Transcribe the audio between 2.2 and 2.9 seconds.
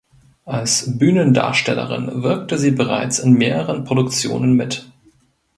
wirkte sie